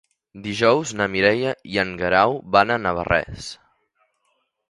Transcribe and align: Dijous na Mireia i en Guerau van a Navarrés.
Dijous 0.45 0.93
na 1.01 1.07
Mireia 1.15 1.51
i 1.75 1.77
en 1.83 1.91
Guerau 2.01 2.35
van 2.57 2.71
a 2.71 2.77
Navarrés. 2.87 3.51